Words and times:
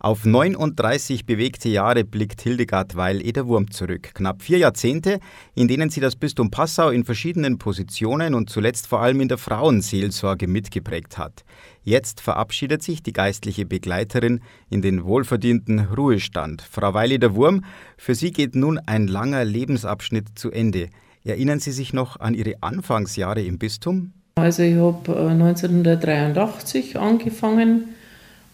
Auf 0.00 0.24
39 0.24 1.26
bewegte 1.26 1.68
Jahre 1.68 2.04
blickt 2.04 2.40
Hildegard 2.42 2.94
Weil-Ederwurm 2.94 3.72
zurück. 3.72 4.10
Knapp 4.14 4.42
vier 4.42 4.58
Jahrzehnte, 4.58 5.18
in 5.56 5.66
denen 5.66 5.90
sie 5.90 5.98
das 5.98 6.14
Bistum 6.14 6.52
Passau 6.52 6.90
in 6.90 7.04
verschiedenen 7.04 7.58
Positionen 7.58 8.34
und 8.34 8.48
zuletzt 8.48 8.86
vor 8.86 9.00
allem 9.00 9.20
in 9.20 9.26
der 9.26 9.38
Frauenseelsorge 9.38 10.46
mitgeprägt 10.46 11.18
hat. 11.18 11.42
Jetzt 11.82 12.20
verabschiedet 12.20 12.80
sich 12.80 13.02
die 13.02 13.12
geistliche 13.12 13.66
Begleiterin 13.66 14.38
in 14.70 14.82
den 14.82 15.04
wohlverdienten 15.04 15.80
Ruhestand. 15.80 16.62
Frau 16.62 16.94
Weil-Ederwurm, 16.94 17.64
für 17.96 18.14
Sie 18.14 18.30
geht 18.30 18.54
nun 18.54 18.78
ein 18.78 19.08
langer 19.08 19.44
Lebensabschnitt 19.44 20.38
zu 20.38 20.52
Ende. 20.52 20.90
Erinnern 21.24 21.58
Sie 21.58 21.72
sich 21.72 21.92
noch 21.92 22.20
an 22.20 22.34
Ihre 22.34 22.54
Anfangsjahre 22.60 23.42
im 23.42 23.58
Bistum? 23.58 24.12
Also 24.36 24.62
ich 24.62 24.76
habe 24.76 25.18
1983 25.28 26.94
äh, 26.94 26.98
angefangen 26.98 27.96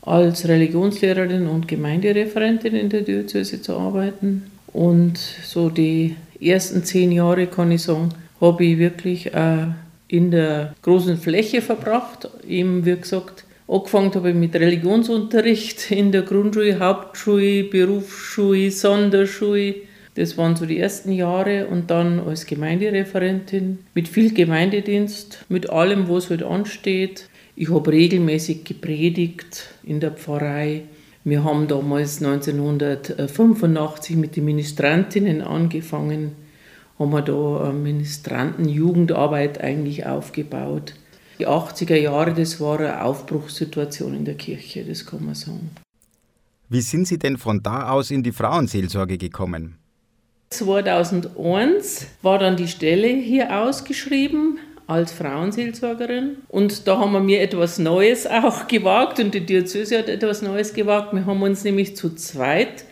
als 0.05 0.46
Religionslehrerin 0.46 1.46
und 1.46 1.66
Gemeindereferentin 1.66 2.75
in 2.75 2.91
der 2.91 3.03
Diözese 3.03 3.62
zu 3.62 3.76
arbeiten. 3.76 4.50
Und 4.72 5.18
so 5.18 5.71
die 5.71 6.17
ersten 6.40 6.85
zehn 6.85 7.12
Jahre, 7.12 7.46
kann 7.46 7.71
ich 7.71 7.82
sagen, 7.82 8.11
habe 8.40 8.64
ich 8.64 8.79
wirklich 8.79 9.32
äh, 9.32 9.67
in 10.09 10.31
der 10.31 10.75
großen 10.82 11.17
Fläche 11.17 11.62
verbracht. 11.62 12.29
Eben, 12.46 12.85
wie 12.85 12.96
gesagt, 12.96 13.45
angefangen 13.67 14.14
habe 14.14 14.31
ich 14.31 14.36
mit 14.36 14.54
Religionsunterricht 14.54 15.90
in 15.90 16.12
der 16.12 16.23
Grundschule, 16.23 16.79
Hauptschule, 16.79 17.64
Berufsschule, 17.64 18.71
Sonderschule. 18.71 19.76
Das 20.17 20.36
waren 20.36 20.54
so 20.54 20.67
die 20.67 20.79
ersten 20.79 21.12
Jahre 21.12 21.67
und 21.67 21.90
dann 21.90 22.21
als 22.21 22.46
Gemeindereferentin 22.46 23.79
mit 23.95 24.07
viel 24.07 24.32
Gemeindedienst, 24.32 25.45
mit 25.48 25.71
allem, 25.71 26.09
was 26.09 26.31
halt 26.31 26.43
ansteht. 26.43 27.29
Ich 27.57 27.71
habe 27.71 27.93
regelmäßig 27.93 28.64
gepredigt 28.64 29.68
in 29.85 30.00
der 30.00 30.11
Pfarrei. 30.11 30.82
Wir 31.22 31.45
haben 31.45 31.68
damals 31.68 32.20
1985 32.20 34.17
mit 34.17 34.34
den 34.34 34.45
Ministrantinnen 34.47 35.41
angefangen, 35.41 36.33
haben 36.98 37.12
wir 37.12 37.23
da 37.23 37.73
Ministrantenjugendarbeit 37.73 39.61
eigentlich 39.61 40.05
aufgebaut. 40.05 40.95
Die 41.39 41.47
80er 41.47 41.97
Jahre, 41.97 42.34
das 42.34 42.61
war 42.61 42.81
eine 42.81 43.05
Aufbruchssituation 43.05 44.15
in 44.15 44.25
der 44.25 44.34
Kirche, 44.34 44.84
das 44.84 45.06
kann 45.06 45.25
man 45.25 45.34
sagen. 45.37 45.71
Wie 46.69 46.81
sind 46.81 47.06
Sie 47.06 47.19
denn 47.19 47.39
von 47.39 47.62
da 47.62 47.91
aus 47.91 48.11
in 48.11 48.25
die 48.25 48.33
Frauenseelsorge 48.33 49.17
gekommen? 49.17 49.77
2001 50.50 52.06
war 52.23 52.39
dann 52.39 52.56
die 52.56 52.69
Stelle 52.69 53.09
hier 53.09 53.62
ausgeschrieben 53.62 54.59
als 54.87 55.13
Frauenseelsorgerin. 55.13 56.37
Und 56.49 56.87
da 56.87 56.99
haben 56.99 57.13
wir 57.13 57.21
mir 57.21 57.41
etwas 57.41 57.79
Neues 57.79 58.27
auch 58.27 58.67
gewagt 58.69 59.19
und 59.19 59.35
die 59.35 59.45
Diözese 59.47 59.99
hat 59.99 60.09
etwas 60.09 60.43
Neues 60.43 60.75
gewagt. 60.75 61.13
Wir 61.13 61.27
haben 61.27 61.43
uns 61.43 61.65
nämlich 61.65 61.97
zu 61.97 62.15
zweit, 62.15 62.85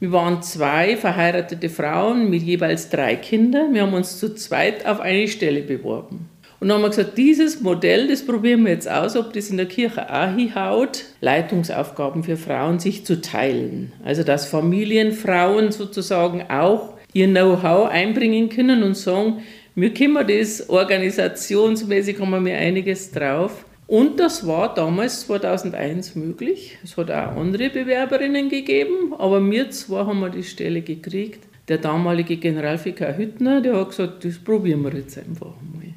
wir 0.00 0.12
waren 0.12 0.42
zwei 0.42 0.96
verheiratete 0.96 1.68
Frauen 1.68 2.28
mit 2.28 2.42
jeweils 2.42 2.90
drei 2.90 3.16
Kindern, 3.16 3.72
wir 3.72 3.82
haben 3.82 3.94
uns 3.94 4.18
zu 4.18 4.34
zweit 4.34 4.86
auf 4.86 5.00
eine 5.00 5.28
Stelle 5.28 5.62
beworben. 5.62 6.28
Und 6.60 6.68
dann 6.68 6.76
haben 6.76 6.84
wir 6.84 6.88
gesagt, 6.90 7.18
dieses 7.18 7.60
Modell, 7.60 8.08
das 8.08 8.24
probieren 8.24 8.64
wir 8.64 8.72
jetzt 8.72 8.90
aus, 8.90 9.16
ob 9.16 9.34
das 9.34 9.50
in 9.50 9.58
der 9.58 9.66
Kirche 9.66 10.10
auch 10.10 10.34
hinhaut, 10.34 11.04
Leitungsaufgaben 11.20 12.22
für 12.22 12.38
Frauen 12.38 12.78
sich 12.78 13.04
zu 13.04 13.20
teilen. 13.20 13.92
Also 14.02 14.22
dass 14.22 14.46
Familienfrauen 14.46 15.72
sozusagen 15.72 16.44
auch 16.48 16.94
ihr 17.12 17.28
Know-how 17.28 17.90
einbringen 17.90 18.48
können 18.48 18.82
und 18.82 18.96
sagen, 18.96 19.42
wir 19.74 19.92
können 19.92 20.26
das 20.26 20.68
organisationsmäßig, 20.68 22.20
haben 22.20 22.30
wir 22.30 22.40
mir 22.40 22.56
einiges 22.56 23.10
drauf. 23.10 23.64
Und 23.86 24.18
das 24.18 24.46
war 24.46 24.72
damals 24.72 25.26
2001 25.26 26.14
möglich. 26.14 26.78
Es 26.82 26.96
hat 26.96 27.10
auch 27.10 27.36
andere 27.36 27.68
Bewerberinnen 27.70 28.48
gegeben, 28.48 29.12
aber 29.18 29.44
wir 29.50 29.70
zwei 29.70 30.06
haben 30.06 30.20
wir 30.20 30.30
die 30.30 30.42
Stelle 30.42 30.80
gekriegt. 30.80 31.46
Der 31.68 31.78
damalige 31.78 32.36
Generalvikar 32.36 33.16
Hüttner, 33.16 33.60
der 33.60 33.76
hat 33.78 33.90
gesagt, 33.90 34.24
das 34.24 34.38
probieren 34.38 34.82
wir 34.82 34.94
jetzt 34.94 35.18
einfach 35.18 35.46
mal. 35.46 35.94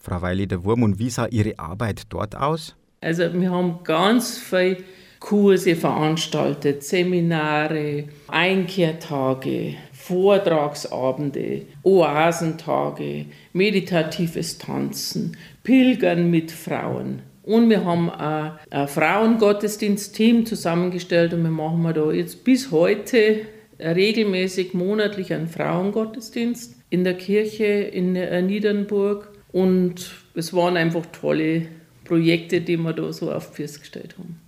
Frau 0.00 0.22
Weili 0.22 0.46
der 0.46 0.64
Wurm, 0.64 0.82
und 0.82 0.98
wie 0.98 1.10
sah 1.10 1.26
Ihre 1.26 1.58
Arbeit 1.58 2.02
dort 2.10 2.36
aus? 2.36 2.74
Also 3.00 3.32
wir 3.32 3.50
haben 3.50 3.80
ganz 3.84 4.38
viele 4.38 4.78
Kurse 5.20 5.76
veranstaltet, 5.76 6.82
Seminare, 6.82 8.04
Einkehrtage, 8.28 9.74
Vortragsabende, 10.06 11.62
Oasentage, 11.82 13.24
meditatives 13.54 14.58
Tanzen, 14.58 15.34
Pilgern 15.62 16.30
mit 16.30 16.50
Frauen. 16.50 17.22
Und 17.42 17.70
wir 17.70 17.86
haben 17.86 18.10
ein, 18.10 18.52
ein 18.68 18.86
Frauengottesdienst-Team 18.86 20.44
zusammengestellt 20.44 21.32
und 21.32 21.42
wir 21.42 21.50
machen 21.50 21.90
da 21.94 22.12
jetzt 22.12 22.44
bis 22.44 22.70
heute 22.70 23.46
regelmäßig 23.80 24.74
monatlich 24.74 25.32
einen 25.32 25.48
Frauengottesdienst 25.48 26.76
in 26.90 27.04
der 27.04 27.14
Kirche 27.14 27.64
in 27.64 28.14
äh, 28.14 28.42
Niedernburg. 28.42 29.32
Und 29.52 30.10
es 30.34 30.52
waren 30.52 30.76
einfach 30.76 31.06
tolle 31.18 31.62
Projekte, 32.04 32.60
die 32.60 32.76
wir 32.76 32.92
da 32.92 33.10
so 33.10 33.32
auf 33.32 33.54
gestellt 33.54 34.16
haben. 34.18 34.38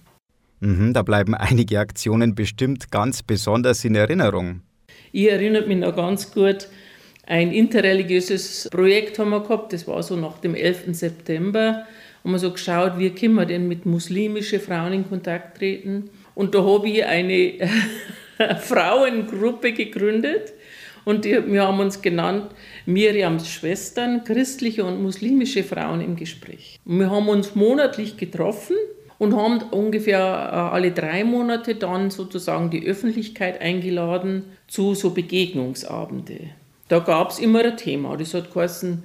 Mhm, 0.60 0.92
da 0.92 1.02
bleiben 1.02 1.34
einige 1.34 1.80
Aktionen 1.80 2.34
bestimmt 2.34 2.90
ganz 2.90 3.22
besonders 3.22 3.86
in 3.86 3.94
Erinnerung. 3.94 4.60
Ich 5.16 5.30
erinnere 5.30 5.66
mich 5.66 5.78
noch 5.78 5.96
ganz 5.96 6.30
gut, 6.30 6.68
ein 7.26 7.50
interreligiöses 7.50 8.68
Projekt 8.70 9.18
haben 9.18 9.30
wir 9.30 9.40
gehabt, 9.40 9.72
das 9.72 9.88
war 9.88 10.02
so 10.02 10.14
nach 10.14 10.36
dem 10.40 10.54
11. 10.54 10.88
September, 10.94 11.86
haben 12.22 12.32
wir 12.32 12.38
so 12.38 12.50
geschaut, 12.50 12.98
wie 12.98 13.08
können 13.08 13.32
wir 13.32 13.46
denn 13.46 13.66
mit 13.66 13.86
muslimischen 13.86 14.60
Frauen 14.60 14.92
in 14.92 15.08
Kontakt 15.08 15.56
treten. 15.56 16.10
Und 16.34 16.54
da 16.54 16.62
habe 16.62 16.90
ich 16.90 17.02
eine 17.06 17.54
Frauengruppe 18.60 19.72
gegründet 19.72 20.52
und 21.06 21.24
die, 21.24 21.50
wir 21.50 21.66
haben 21.66 21.80
uns 21.80 22.02
genannt 22.02 22.50
Miriams 22.84 23.48
Schwestern, 23.50 24.22
christliche 24.22 24.84
und 24.84 25.02
muslimische 25.02 25.64
Frauen 25.64 26.02
im 26.02 26.16
Gespräch. 26.16 26.78
Und 26.84 26.98
wir 26.98 27.10
haben 27.10 27.30
uns 27.30 27.54
monatlich 27.54 28.18
getroffen 28.18 28.76
und 29.18 29.36
haben 29.36 29.62
ungefähr 29.70 30.18
äh, 30.18 30.74
alle 30.74 30.92
drei 30.92 31.24
Monate 31.24 31.74
dann 31.74 32.10
sozusagen 32.10 32.70
die 32.70 32.86
Öffentlichkeit 32.86 33.60
eingeladen 33.60 34.44
zu 34.68 34.94
so 34.94 35.10
Begegnungsabende. 35.10 36.50
Da 36.88 37.00
gab 37.00 37.30
es 37.30 37.38
immer 37.38 37.64
ein 37.64 37.76
Thema, 37.76 38.16
das 38.16 38.34
hat 38.34 38.52
geheißen, 38.52 39.02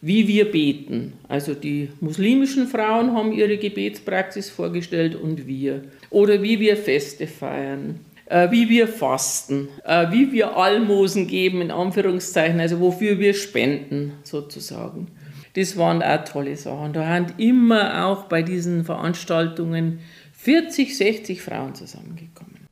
wie 0.00 0.26
wir 0.26 0.50
beten. 0.50 1.14
Also 1.28 1.54
die 1.54 1.88
muslimischen 2.00 2.66
Frauen 2.66 3.14
haben 3.14 3.32
ihre 3.32 3.56
Gebetspraxis 3.56 4.50
vorgestellt 4.50 5.14
und 5.14 5.46
wir. 5.46 5.82
Oder 6.10 6.42
wie 6.42 6.58
wir 6.58 6.76
Feste 6.76 7.26
feiern, 7.28 8.00
äh, 8.26 8.50
wie 8.50 8.68
wir 8.68 8.88
fasten, 8.88 9.68
äh, 9.84 10.10
wie 10.10 10.32
wir 10.32 10.56
Almosen 10.56 11.28
geben, 11.28 11.62
in 11.62 11.70
Anführungszeichen, 11.70 12.60
also 12.60 12.80
wofür 12.80 13.18
wir 13.18 13.32
spenden 13.32 14.14
sozusagen. 14.24 15.06
Das 15.54 15.76
waren 15.76 16.02
auch 16.02 16.24
tolle 16.24 16.56
Sachen. 16.56 16.92
Da 16.92 17.06
haben 17.06 17.26
immer 17.36 18.06
auch 18.06 18.24
bei 18.24 18.42
diesen 18.42 18.84
Veranstaltungen 18.84 20.00
40, 20.32 20.96
60 20.96 21.42
Frauen 21.42 21.74
zusammengekommen. 21.74 22.66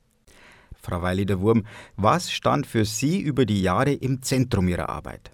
Frau 0.83 1.03
Weili 1.03 1.27
der 1.27 1.41
Wurm, 1.41 1.67
was 1.97 2.33
stand 2.33 2.67
für 2.67 2.85
Sie 2.85 3.21
über 3.21 3.45
die 3.45 3.63
Jahre 3.63 3.93
im 3.93 4.23
Zentrum 4.23 4.67
Ihrer 4.67 4.89
Arbeit? 4.89 5.31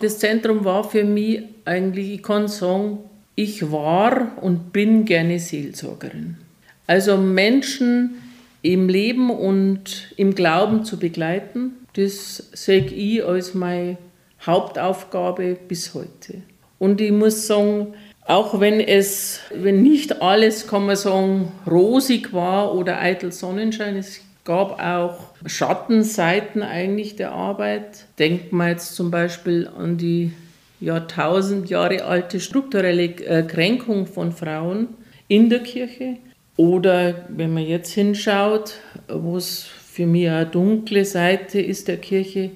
Das 0.00 0.18
Zentrum 0.18 0.64
war 0.64 0.84
für 0.84 1.04
mich 1.04 1.42
eigentlich, 1.64 2.14
ich 2.14 2.22
kann 2.22 2.48
sagen, 2.48 2.98
ich 3.36 3.70
war 3.70 4.32
und 4.42 4.72
bin 4.72 5.04
gerne 5.04 5.38
Seelsorgerin. 5.38 6.38
Also 6.86 7.16
Menschen 7.16 8.14
im 8.62 8.88
Leben 8.88 9.30
und 9.30 10.12
im 10.16 10.34
Glauben 10.34 10.84
zu 10.84 10.98
begleiten, 10.98 11.72
das 11.94 12.48
sehe 12.52 12.86
ich 12.86 13.24
als 13.24 13.54
meine 13.54 13.98
Hauptaufgabe 14.44 15.56
bis 15.68 15.94
heute. 15.94 16.42
Und 16.84 17.00
ich 17.00 17.12
muss 17.12 17.46
sagen, 17.46 17.94
auch 18.26 18.60
wenn 18.60 18.78
es, 18.78 19.40
wenn 19.54 19.82
nicht 19.82 20.20
alles, 20.20 20.66
kann 20.66 20.84
man 20.84 20.96
sagen, 20.96 21.50
rosig 21.66 22.34
war 22.34 22.74
oder 22.74 23.00
eitel 23.00 23.32
Sonnenschein, 23.32 23.96
es 23.96 24.20
gab 24.44 24.78
auch 24.78 25.28
Schattenseiten 25.46 26.62
eigentlich 26.62 27.16
der 27.16 27.32
Arbeit. 27.32 28.04
Denkt 28.18 28.52
man 28.52 28.68
jetzt 28.68 28.96
zum 28.96 29.10
Beispiel 29.10 29.66
an 29.78 29.96
die 29.96 30.32
Jahrtausend 30.78 31.70
Jahre 31.70 32.04
alte 32.04 32.38
strukturelle 32.38 33.04
äh, 33.04 33.44
Kränkung 33.44 34.06
von 34.06 34.32
Frauen 34.32 34.88
in 35.26 35.48
der 35.48 35.60
Kirche. 35.60 36.18
Oder 36.58 37.24
wenn 37.30 37.54
man 37.54 37.64
jetzt 37.64 37.94
hinschaut, 37.94 38.74
wo 39.08 39.38
es 39.38 39.62
für 39.62 40.04
mich 40.04 40.28
eine 40.28 40.44
dunkle 40.44 41.06
Seite 41.06 41.62
ist 41.62 41.88
der 41.88 41.96
Kirche, 41.96 42.50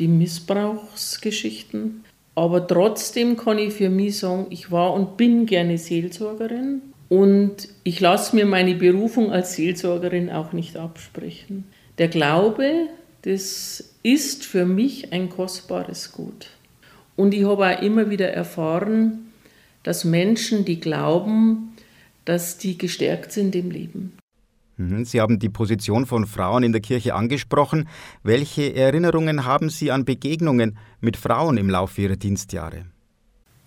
die 0.00 0.08
Missbrauchsgeschichten. 0.08 2.02
Aber 2.40 2.66
trotzdem 2.66 3.36
kann 3.36 3.58
ich 3.58 3.74
für 3.74 3.90
mich 3.90 4.20
sagen, 4.20 4.46
ich 4.48 4.70
war 4.70 4.94
und 4.94 5.18
bin 5.18 5.44
gerne 5.44 5.76
Seelsorgerin 5.76 6.80
und 7.10 7.68
ich 7.84 8.00
lasse 8.00 8.34
mir 8.34 8.46
meine 8.46 8.76
Berufung 8.76 9.30
als 9.30 9.56
Seelsorgerin 9.56 10.30
auch 10.30 10.54
nicht 10.54 10.78
absprechen. 10.78 11.64
Der 11.98 12.08
Glaube, 12.08 12.86
das 13.20 13.92
ist 14.02 14.46
für 14.46 14.64
mich 14.64 15.12
ein 15.12 15.28
kostbares 15.28 16.12
Gut. 16.12 16.46
Und 17.14 17.34
ich 17.34 17.44
habe 17.44 17.76
auch 17.76 17.82
immer 17.82 18.08
wieder 18.08 18.30
erfahren, 18.32 19.32
dass 19.82 20.06
Menschen, 20.06 20.64
die 20.64 20.80
glauben, 20.80 21.76
dass 22.24 22.56
die 22.56 22.78
gestärkt 22.78 23.32
sind 23.32 23.54
im 23.54 23.70
Leben. 23.70 24.16
Mhm, 24.80 25.04
Sie 25.04 25.20
haben 25.20 25.38
die 25.38 25.50
Position 25.50 26.06
von 26.06 26.26
Frauen 26.26 26.62
in 26.62 26.72
der 26.72 26.80
Kirche 26.80 27.14
angesprochen. 27.14 27.86
Welche 28.22 28.74
Erinnerungen 28.74 29.44
haben 29.44 29.68
Sie 29.68 29.90
an 29.90 30.06
Begegnungen 30.06 30.78
mit 31.02 31.18
Frauen 31.18 31.58
im 31.58 31.68
Laufe 31.68 32.00
Ihrer 32.00 32.16
Dienstjahre? 32.16 32.86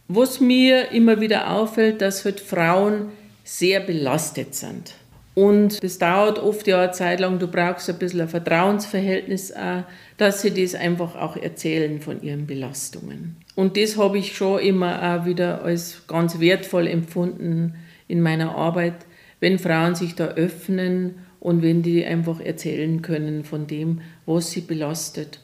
Was 0.07 0.39
mir 0.39 0.91
immer 0.91 1.21
wieder 1.21 1.51
auffällt, 1.51 2.01
dass 2.01 2.25
halt 2.25 2.39
Frauen 2.39 3.09
sehr 3.43 3.79
belastet 3.81 4.55
sind. 4.55 4.95
Und 5.35 5.83
das 5.83 5.99
dauert 5.99 6.39
oft 6.39 6.67
ja 6.67 6.81
eine 6.81 6.91
Zeit 6.91 7.19
lang, 7.19 7.37
du 7.37 7.47
brauchst 7.47 7.89
ein 7.89 7.97
bisschen 7.97 8.21
ein 8.21 8.29
Vertrauensverhältnis 8.29 9.51
auch, 9.51 9.83
dass 10.17 10.41
sie 10.41 10.51
das 10.51 10.75
einfach 10.75 11.15
auch 11.15 11.37
erzählen 11.37 12.01
von 12.01 12.21
ihren 12.21 12.47
Belastungen. 12.47 13.37
Und 13.55 13.77
das 13.77 13.97
habe 13.97 14.17
ich 14.17 14.35
schon 14.35 14.59
immer 14.59 15.01
auch 15.01 15.25
wieder 15.25 15.63
als 15.63 16.03
ganz 16.07 16.39
wertvoll 16.39 16.87
empfunden 16.87 17.75
in 18.07 18.21
meiner 18.21 18.55
Arbeit, 18.55 19.05
wenn 19.43 19.59
Frauen 19.59 19.93
sich 19.93 20.15
da 20.15 20.27
öffnen 20.27 21.15
und 21.41 21.61
wenn 21.61 21.81
die 21.81 22.05
einfach 22.05 22.39
erzählen 22.39 23.01
können 23.01 23.43
von 23.43 23.67
dem, 23.67 23.99
was 24.25 24.51
sie 24.51 24.61
belastet. 24.61 25.41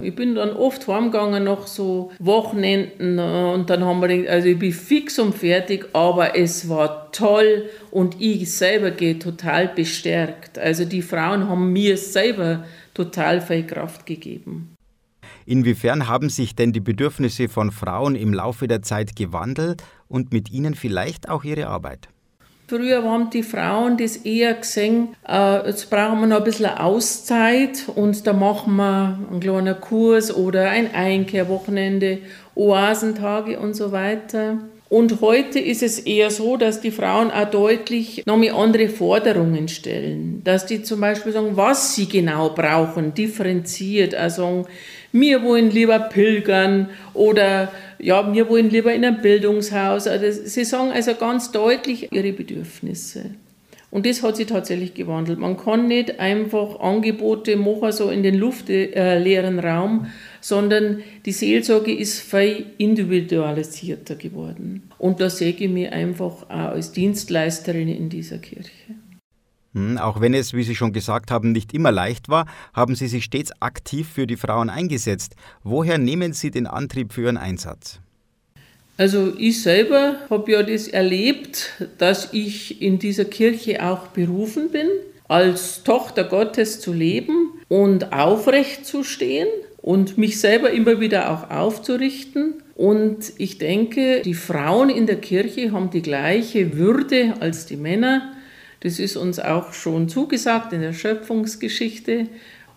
Ich 0.00 0.14
bin 0.14 0.36
dann 0.36 0.50
oft 0.50 0.86
heimgegangen 0.86 1.42
nach 1.42 1.66
so 1.66 2.12
Wochenenden 2.20 3.18
äh, 3.18 3.52
und 3.52 3.68
dann 3.68 3.84
haben 3.84 4.00
wir 4.00 4.06
gedacht, 4.06 4.28
also 4.28 4.46
ich 4.46 4.58
bin 4.60 4.72
fix 4.72 5.18
und 5.18 5.34
fertig, 5.34 5.88
aber 5.94 6.38
es 6.38 6.68
war 6.68 7.10
toll 7.10 7.68
und 7.90 8.20
ich 8.20 8.56
selber 8.56 8.92
gehe 8.92 9.18
total 9.18 9.66
bestärkt. 9.66 10.56
Also 10.56 10.84
die 10.84 11.02
Frauen 11.02 11.48
haben 11.48 11.72
mir 11.72 11.96
selber 11.96 12.64
total 12.94 13.40
viel 13.40 13.66
Kraft 13.66 14.06
gegeben. 14.06 14.76
Inwiefern 15.44 16.06
haben 16.06 16.28
sich 16.28 16.54
denn 16.54 16.72
die 16.72 16.78
Bedürfnisse 16.78 17.48
von 17.48 17.72
Frauen 17.72 18.14
im 18.14 18.32
Laufe 18.32 18.68
der 18.68 18.82
Zeit 18.82 19.16
gewandelt 19.16 19.82
und 20.06 20.32
mit 20.32 20.52
ihnen 20.52 20.76
vielleicht 20.76 21.28
auch 21.28 21.42
ihre 21.42 21.66
Arbeit? 21.66 22.08
Früher 22.70 23.02
haben 23.02 23.30
die 23.30 23.42
Frauen 23.42 23.96
das 23.96 24.18
eher 24.18 24.54
gesehen, 24.54 25.16
äh, 25.28 25.66
jetzt 25.66 25.90
brauchen 25.90 26.20
wir 26.20 26.28
noch 26.28 26.36
ein 26.36 26.44
bisschen 26.44 26.66
Auszeit 26.66 27.86
und 27.96 28.24
da 28.28 28.32
machen 28.32 28.76
wir 28.76 29.18
einen 29.28 29.40
kleinen 29.40 29.80
Kurs 29.80 30.32
oder 30.32 30.70
ein 30.70 30.94
Einkehrwochenende, 30.94 32.18
Oasentage 32.54 33.58
und 33.58 33.74
so 33.74 33.90
weiter. 33.90 34.58
Und 34.88 35.20
heute 35.20 35.58
ist 35.58 35.82
es 35.82 35.98
eher 35.98 36.30
so, 36.30 36.56
dass 36.56 36.80
die 36.80 36.92
Frauen 36.92 37.32
auch 37.32 37.50
deutlich 37.50 38.22
noch 38.26 38.36
mehr 38.36 38.54
andere 38.54 38.88
Forderungen 38.88 39.66
stellen. 39.66 40.42
Dass 40.44 40.64
die 40.64 40.84
zum 40.84 41.00
Beispiel 41.00 41.32
sagen, 41.32 41.56
was 41.56 41.96
sie 41.96 42.08
genau 42.08 42.50
brauchen, 42.50 43.14
differenziert. 43.14 44.14
Also 44.14 44.66
wir 45.12 45.42
wollen 45.42 45.70
lieber 45.70 45.98
pilgern 45.98 46.88
oder 47.14 47.72
ja, 47.98 48.32
wir 48.32 48.48
wollen 48.48 48.70
lieber 48.70 48.92
in 48.92 49.04
einem 49.04 49.20
Bildungshaus. 49.20 50.06
Also 50.06 50.30
sie 50.30 50.64
sagen 50.64 50.90
also 50.90 51.14
ganz 51.14 51.52
deutlich 51.52 52.12
ihre 52.12 52.32
Bedürfnisse. 52.32 53.30
Und 53.90 54.06
das 54.06 54.22
hat 54.22 54.36
sich 54.36 54.46
tatsächlich 54.46 54.94
gewandelt. 54.94 55.40
Man 55.40 55.56
kann 55.56 55.88
nicht 55.88 56.20
einfach 56.20 56.78
Angebote 56.78 57.56
machen, 57.56 57.90
so 57.90 58.08
in 58.10 58.22
den 58.22 58.36
luftleeren 58.36 59.58
Raum, 59.58 60.06
sondern 60.40 61.02
die 61.26 61.32
Seelsorge 61.32 61.92
ist 61.92 62.20
viel 62.20 62.66
individualisierter 62.78 64.14
geworden. 64.14 64.82
Und 64.98 65.20
da 65.20 65.28
sehe 65.28 65.50
ich 65.50 65.68
mich 65.68 65.90
einfach 65.90 66.44
auch 66.44 66.48
als 66.48 66.92
Dienstleisterin 66.92 67.88
in 67.88 68.08
dieser 68.08 68.38
Kirche. 68.38 68.70
Hm, 69.74 69.98
auch 69.98 70.20
wenn 70.20 70.34
es, 70.34 70.52
wie 70.52 70.64
Sie 70.64 70.74
schon 70.74 70.92
gesagt 70.92 71.30
haben, 71.30 71.52
nicht 71.52 71.72
immer 71.72 71.92
leicht 71.92 72.28
war, 72.28 72.46
haben 72.74 72.94
Sie 72.94 73.06
sich 73.06 73.24
stets 73.24 73.52
aktiv 73.60 74.08
für 74.08 74.26
die 74.26 74.36
Frauen 74.36 74.68
eingesetzt. 74.68 75.36
Woher 75.62 75.98
nehmen 75.98 76.32
Sie 76.32 76.50
den 76.50 76.66
Antrieb 76.66 77.12
für 77.12 77.22
Ihren 77.22 77.36
Einsatz? 77.36 78.00
Also 78.96 79.32
ich 79.38 79.62
selber 79.62 80.16
habe 80.28 80.52
ja 80.52 80.62
das 80.62 80.86
erlebt, 80.88 81.70
dass 81.98 82.32
ich 82.32 82.82
in 82.82 82.98
dieser 82.98 83.24
Kirche 83.24 83.82
auch 83.82 84.08
berufen 84.08 84.70
bin, 84.70 84.88
als 85.26 85.84
Tochter 85.84 86.24
Gottes 86.24 86.80
zu 86.80 86.92
leben 86.92 87.52
und 87.68 88.12
aufrecht 88.12 88.84
zu 88.84 89.04
stehen 89.04 89.46
und 89.78 90.18
mich 90.18 90.40
selber 90.40 90.70
immer 90.72 91.00
wieder 91.00 91.30
auch 91.30 91.50
aufzurichten. 91.50 92.54
Und 92.74 93.32
ich 93.38 93.58
denke, 93.58 94.20
die 94.22 94.34
Frauen 94.34 94.90
in 94.90 95.06
der 95.06 95.20
Kirche 95.20 95.72
haben 95.72 95.90
die 95.90 96.02
gleiche 96.02 96.76
Würde 96.76 97.34
als 97.40 97.66
die 97.66 97.76
Männer 97.76 98.32
das 98.80 98.98
ist 98.98 99.16
uns 99.16 99.38
auch 99.38 99.72
schon 99.72 100.08
zugesagt 100.08 100.72
in 100.72 100.80
der 100.80 100.92
Schöpfungsgeschichte. 100.92 102.28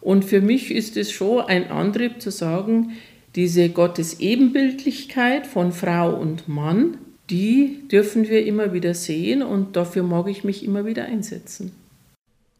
Und 0.02 0.26
für 0.26 0.42
mich 0.42 0.72
ist 0.72 0.98
es 0.98 1.12
schon 1.12 1.42
ein 1.46 1.72
Antrieb 1.72 2.22
zu 2.22 2.30
sagen, 2.30 2.92
diese 3.36 3.70
Gottesebenbildlichkeit 3.70 5.48
von 5.48 5.72
Frau 5.72 6.14
und 6.16 6.48
Mann, 6.48 6.98
die 7.30 7.88
dürfen 7.90 8.28
wir 8.28 8.46
immer 8.46 8.74
wieder 8.74 8.94
sehen 8.94 9.42
und 9.42 9.76
dafür 9.76 10.04
mag 10.04 10.28
ich 10.28 10.44
mich 10.44 10.64
immer 10.64 10.86
wieder 10.86 11.06
einsetzen. 11.06 11.72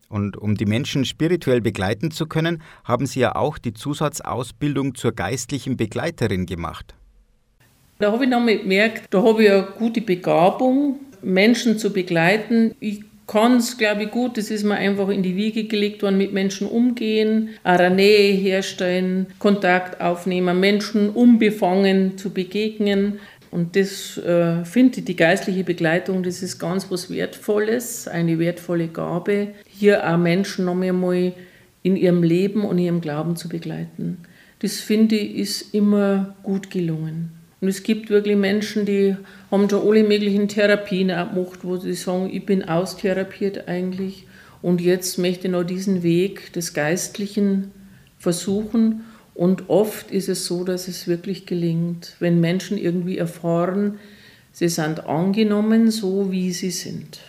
Und 0.10 0.38
um 0.38 0.56
die 0.56 0.66
Menschen 0.66 1.06
spirituell 1.06 1.60
begleiten 1.60 2.12
zu 2.12 2.28
können, 2.28 2.62
haben 2.84 3.08
Sie 3.08 3.20
ja 3.20 3.36
auch 3.36 3.58
die 3.58 3.74
Zusatzausbildung 3.74 4.96
zur 4.96 5.12
geistlichen 5.12 5.76
Begleiterin 5.76 6.46
gemacht. 6.46 6.94
Da 8.00 8.12
habe 8.12 8.24
ich 8.24 8.30
nochmal 8.30 8.60
gemerkt, 8.60 9.08
da 9.10 9.24
habe 9.24 9.44
ich 9.44 9.52
eine 9.52 9.68
gute 9.78 10.02
Begabung, 10.02 11.00
Menschen 11.22 11.78
zu 11.78 11.92
begleiten. 11.92 12.76
Ich 12.80 13.04
kann 13.28 13.58
es, 13.58 13.78
glaube 13.78 14.04
ich, 14.04 14.12
gut. 14.12 14.38
Das 14.38 14.52
ist 14.52 14.64
mir 14.64 14.76
einfach 14.76 15.10
in 15.10 15.24
die 15.24 15.36
Wiege 15.36 15.66
gelegt 15.66 16.04
worden, 16.04 16.18
mit 16.18 16.34
Menschen 16.34 16.68
umgehen, 16.68 17.50
eine 17.64 17.90
Nähe 17.90 18.34
herstellen, 18.34 19.28
Kontakt 19.40 20.02
aufnehmen, 20.02 20.60
Menschen 20.60 21.10
unbefangen 21.10 22.18
zu 22.18 22.32
begegnen. 22.32 23.20
Und 23.52 23.76
das 23.76 24.18
äh, 24.18 24.66
finde 24.66 25.00
ich, 25.00 25.06
die 25.06 25.16
geistliche 25.16 25.64
Begleitung, 25.64 26.24
das 26.24 26.42
ist 26.42 26.58
ganz 26.58 26.90
was 26.90 27.12
Wertvolles, 27.12 28.08
eine 28.08 28.40
wertvolle 28.40 28.88
Gabe, 28.88 29.50
hier 29.68 30.10
auch 30.10 30.18
Menschen 30.18 30.66
noch 30.66 30.82
einmal 30.82 31.34
in 31.84 31.96
ihrem 31.96 32.24
Leben 32.24 32.66
und 32.66 32.80
ihrem 32.80 33.00
Glauben 33.00 33.36
zu 33.36 33.48
begleiten. 33.50 34.18
Das 34.60 34.80
finde 34.80 35.16
ich, 35.16 35.36
ist 35.36 35.74
immer 35.74 36.36
gut 36.42 36.72
gelungen. 36.72 37.32
Und 37.64 37.70
es 37.70 37.82
gibt 37.84 38.10
wirklich 38.10 38.36
Menschen, 38.36 38.86
die 38.86 39.16
haben 39.50 39.70
schon 39.70 39.88
alle 39.88 40.04
möglichen 40.04 40.50
Therapien 40.50 41.08
gemacht, 41.08 41.60
wo 41.64 41.78
sie 41.78 41.94
sagen, 41.94 42.30
ich 42.30 42.46
bin 42.46 42.68
austherapiert 42.68 43.70
eigentlich 43.70 44.28
und 44.62 44.82
jetzt 44.82 45.18
möchte 45.18 45.48
ich 45.48 45.54
noch 45.54 45.64
diesen 45.64 46.04
Weg 46.04 46.52
des 46.52 46.74
Geistlichen 46.74 47.72
versuchen. 48.20 49.06
Und 49.34 49.70
oft 49.70 50.12
ist 50.12 50.28
es 50.28 50.46
so, 50.46 50.66
dass 50.66 50.90
es 50.90 51.08
wirklich 51.08 51.46
gelingt, 51.46 52.18
wenn 52.20 52.42
Menschen 52.42 52.78
irgendwie 52.78 53.18
erfahren, 53.18 53.98
sie 54.52 54.68
sind 54.68 55.06
angenommen, 55.06 55.90
so 55.90 56.34
wie 56.34 56.52
sie 56.52 56.72
sind. 56.72 57.22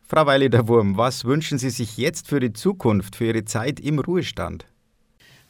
Frau 0.00 0.24
Weile 0.24 0.48
der 0.48 0.66
Wurm, 0.66 0.96
was 0.96 1.26
wünschen 1.26 1.58
Sie 1.58 1.68
sich 1.68 1.98
jetzt 1.98 2.26
für 2.26 2.40
die 2.40 2.54
Zukunft, 2.54 3.16
für 3.16 3.26
Ihre 3.26 3.44
Zeit 3.44 3.80
im 3.80 3.98
Ruhestand? 3.98 4.64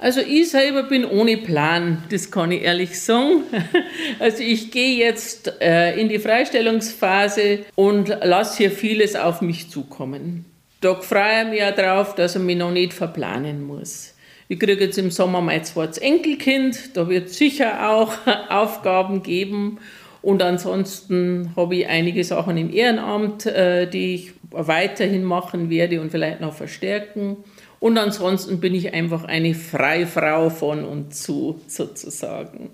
Also 0.02 0.20
ich 0.22 0.48
selber 0.48 0.84
bin 0.84 1.04
ohne 1.04 1.36
Plan, 1.36 2.04
das 2.10 2.30
kann 2.30 2.50
ich 2.52 2.62
ehrlich 2.62 2.98
sagen. 2.98 3.44
Also 4.18 4.42
ich 4.42 4.70
gehe 4.70 4.96
jetzt 4.96 5.60
äh, 5.60 5.98
in 5.98 6.08
die 6.08 6.18
Freistellungsphase 6.18 7.60
und 7.74 8.08
lasse 8.08 8.58
hier 8.58 8.70
vieles 8.70 9.14
auf 9.14 9.40
mich 9.40 9.70
zukommen. 9.70 10.46
Da 10.80 10.94
freue 10.94 11.42
ich 11.42 11.50
mich 11.50 11.62
auch 11.62 11.74
darauf, 11.74 12.14
dass 12.14 12.34
er 12.34 12.40
mich 12.40 12.56
noch 12.56 12.70
nicht 12.70 12.92
verplanen 12.94 13.62
muss. 13.62 14.14
Ich 14.48 14.58
kriege 14.58 14.84
jetzt 14.84 14.98
im 14.98 15.10
Sommer 15.10 15.42
mein 15.42 15.64
zweites 15.64 15.98
Enkelkind, 15.98 16.96
da 16.96 17.08
wird 17.08 17.28
es 17.28 17.36
sicher 17.36 17.90
auch 17.90 18.14
Aufgaben 18.48 19.22
geben. 19.22 19.78
Und 20.22 20.42
ansonsten 20.42 21.52
habe 21.56 21.76
ich 21.76 21.88
einige 21.88 22.24
Sachen 22.24 22.56
im 22.56 22.72
Ehrenamt, 22.72 23.46
äh, 23.46 23.86
die 23.86 24.14
ich 24.14 24.32
weiterhin 24.50 25.24
machen 25.24 25.70
werde 25.70 26.00
und 26.00 26.10
vielleicht 26.10 26.40
noch 26.40 26.54
verstärken. 26.54 27.38
Und 27.80 27.96
ansonsten 27.96 28.60
bin 28.60 28.74
ich 28.74 28.92
einfach 28.92 29.24
eine 29.24 29.54
Freifrau 29.54 30.50
von 30.50 30.84
und 30.84 31.14
zu, 31.14 31.60
sozusagen. 31.66 32.70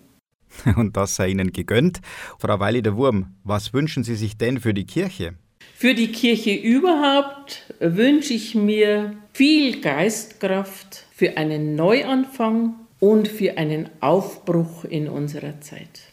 Und 0.76 0.96
das 0.96 1.16
sei 1.16 1.28
Ihnen 1.28 1.52
gegönnt. 1.52 2.00
Frau 2.38 2.58
Weili 2.58 2.82
der 2.82 2.96
Wurm, 2.96 3.34
was 3.44 3.72
wünschen 3.72 4.04
Sie 4.04 4.16
sich 4.16 4.36
denn 4.36 4.60
für 4.60 4.74
die 4.74 4.86
Kirche? 4.86 5.34
Für 5.74 5.94
die 5.94 6.10
Kirche 6.10 6.54
überhaupt 6.54 7.72
wünsche 7.80 8.34
ich 8.34 8.54
mir 8.54 9.16
viel 9.32 9.80
Geistkraft 9.80 11.04
für 11.12 11.36
einen 11.36 11.74
Neuanfang 11.76 12.74
und 12.98 13.28
für 13.28 13.58
einen 13.58 13.90
Aufbruch 14.00 14.84
in 14.84 15.08
unserer 15.08 15.60
Zeit. 15.60 16.12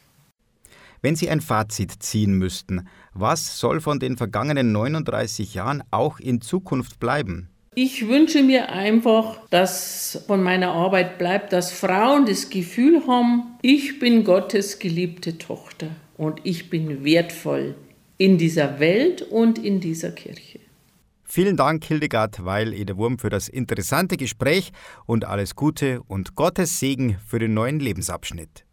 Wenn 1.02 1.16
Sie 1.16 1.30
ein 1.30 1.42
Fazit 1.42 2.04
ziehen 2.04 2.38
müssten, 2.38 2.88
was 3.14 3.58
soll 3.60 3.82
von 3.82 4.00
den 4.00 4.18
vergangenen 4.18 4.72
39 4.72 5.54
Jahren 5.54 5.84
auch 5.92 6.20
in 6.20 6.42
Zukunft 6.42 7.00
bleiben? 7.00 7.50
Ich 7.76 8.08
wünsche 8.08 8.44
mir 8.44 8.70
einfach, 8.70 9.40
dass 9.50 10.24
von 10.28 10.44
meiner 10.44 10.72
Arbeit 10.74 11.18
bleibt, 11.18 11.54
dass 11.54 11.72
Frauen 11.72 12.26
das 12.28 12.50
Gefühl 12.50 13.08
haben, 13.08 13.56
ich 13.64 13.98
bin 13.98 14.24
Gottes 14.24 14.78
geliebte 14.78 15.40
Tochter 15.40 15.88
und 16.16 16.42
ich 16.44 16.70
bin 16.70 17.04
wertvoll 17.04 17.76
in 18.18 18.38
dieser 18.38 18.80
Welt 18.80 19.24
und 19.24 19.58
in 19.58 19.80
dieser 19.80 20.12
Kirche. 20.12 20.60
Vielen 21.24 21.58
Dank, 21.58 21.84
Hildegard 21.86 22.46
Weil 22.46 22.74
Ederwurm, 22.74 23.18
für 23.18 23.32
das 23.32 23.48
interessante 23.48 24.18
Gespräch 24.18 24.72
und 25.08 25.26
alles 25.26 25.56
Gute 25.56 26.04
und 26.08 26.36
Gottes 26.36 26.80
Segen 26.80 27.18
für 27.26 27.40
den 27.40 27.56
neuen 27.56 27.80
Lebensabschnitt. 27.80 28.66